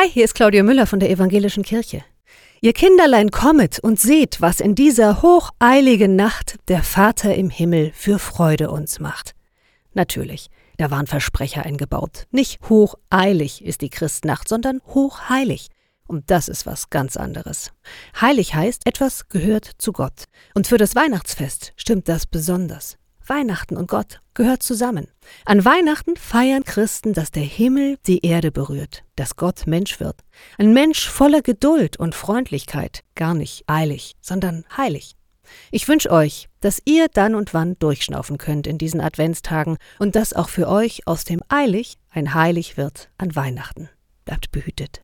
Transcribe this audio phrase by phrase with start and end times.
[0.00, 2.04] Hi, hier ist Claudia Müller von der Evangelischen Kirche.
[2.60, 8.20] Ihr Kinderlein kommet und seht, was in dieser hocheiligen Nacht der Vater im Himmel für
[8.20, 9.34] Freude uns macht.
[9.94, 12.28] Natürlich, da waren Versprecher eingebaut.
[12.30, 15.66] Nicht hocheilig ist die Christnacht, sondern hochheilig.
[16.06, 17.72] Und das ist was ganz anderes.
[18.20, 20.26] Heilig heißt, etwas gehört zu Gott.
[20.54, 22.98] Und für das Weihnachtsfest stimmt das besonders.
[23.28, 25.08] Weihnachten und Gott gehört zusammen.
[25.44, 30.16] An Weihnachten feiern Christen, dass der Himmel die Erde berührt, dass Gott Mensch wird.
[30.58, 35.16] Ein Mensch voller Geduld und Freundlichkeit, gar nicht eilig, sondern heilig.
[35.70, 40.32] Ich wünsche euch, dass ihr dann und wann durchschnaufen könnt in diesen Adventstagen und dass
[40.32, 43.88] auch für euch aus dem eilig ein heilig wird an Weihnachten.
[44.24, 44.96] Bleibt behütet.